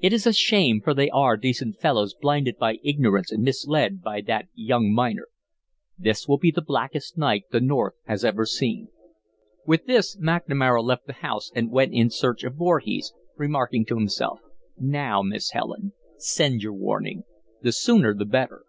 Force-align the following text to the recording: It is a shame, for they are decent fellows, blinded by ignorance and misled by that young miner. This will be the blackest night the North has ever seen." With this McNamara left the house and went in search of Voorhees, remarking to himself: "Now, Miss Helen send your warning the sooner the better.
It 0.00 0.14
is 0.14 0.26
a 0.26 0.32
shame, 0.32 0.80
for 0.80 0.94
they 0.94 1.10
are 1.10 1.36
decent 1.36 1.76
fellows, 1.78 2.14
blinded 2.14 2.56
by 2.56 2.78
ignorance 2.82 3.30
and 3.30 3.42
misled 3.42 4.00
by 4.00 4.22
that 4.22 4.48
young 4.54 4.90
miner. 4.90 5.28
This 5.98 6.26
will 6.26 6.38
be 6.38 6.50
the 6.50 6.62
blackest 6.62 7.18
night 7.18 7.44
the 7.50 7.60
North 7.60 7.92
has 8.06 8.24
ever 8.24 8.46
seen." 8.46 8.88
With 9.66 9.84
this 9.84 10.16
McNamara 10.16 10.82
left 10.82 11.06
the 11.06 11.12
house 11.12 11.50
and 11.54 11.70
went 11.70 11.92
in 11.92 12.08
search 12.08 12.42
of 12.42 12.54
Voorhees, 12.56 13.12
remarking 13.36 13.84
to 13.88 13.96
himself: 13.98 14.40
"Now, 14.78 15.20
Miss 15.20 15.50
Helen 15.50 15.92
send 16.16 16.62
your 16.62 16.72
warning 16.72 17.24
the 17.60 17.72
sooner 17.72 18.14
the 18.14 18.24
better. 18.24 18.62